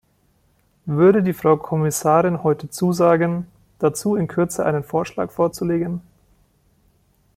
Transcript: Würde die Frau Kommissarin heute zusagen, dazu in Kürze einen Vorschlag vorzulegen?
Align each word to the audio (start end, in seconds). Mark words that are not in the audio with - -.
Würde 0.87 1.21
die 1.21 1.31
Frau 1.31 1.57
Kommissarin 1.57 2.41
heute 2.41 2.71
zusagen, 2.71 3.45
dazu 3.77 4.15
in 4.15 4.27
Kürze 4.27 4.65
einen 4.65 4.83
Vorschlag 4.83 5.29
vorzulegen? 5.29 6.01